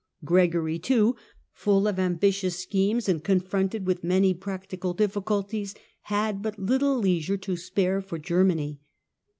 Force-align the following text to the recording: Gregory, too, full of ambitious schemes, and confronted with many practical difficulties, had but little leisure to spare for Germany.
Gregory, 0.25 0.79
too, 0.79 1.15
full 1.53 1.87
of 1.87 1.99
ambitious 1.99 2.57
schemes, 2.57 3.07
and 3.07 3.23
confronted 3.23 3.85
with 3.85 4.03
many 4.03 4.33
practical 4.33 4.95
difficulties, 4.95 5.75
had 6.05 6.41
but 6.41 6.57
little 6.57 6.97
leisure 6.97 7.37
to 7.37 7.55
spare 7.55 8.01
for 8.01 8.17
Germany. 8.17 8.79